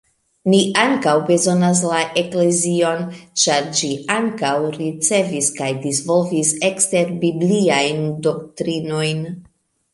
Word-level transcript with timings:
Ni 0.51 0.59
ankaŭ 0.83 1.11
bezonas 1.25 1.81
la 1.89 1.99
eklezion, 2.21 3.03
ĉar 3.43 3.69
ĝi 3.81 3.91
ankaŭ 4.15 4.55
ricevis 4.79 5.53
kaj 5.61 5.71
disvolvis 5.87 6.57
ekster-bibliajn 6.73 8.05
doktrinojn. 8.29 9.27